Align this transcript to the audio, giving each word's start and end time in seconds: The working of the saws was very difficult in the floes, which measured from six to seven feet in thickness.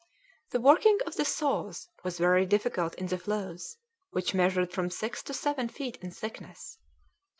The 0.49 0.59
working 0.59 0.97
of 1.05 1.15
the 1.15 1.25
saws 1.25 1.87
was 2.03 2.17
very 2.17 2.47
difficult 2.47 2.95
in 2.95 3.05
the 3.05 3.19
floes, 3.19 3.77
which 4.09 4.33
measured 4.33 4.73
from 4.73 4.89
six 4.89 5.21
to 5.21 5.33
seven 5.35 5.69
feet 5.69 5.97
in 6.01 6.09
thickness. 6.09 6.79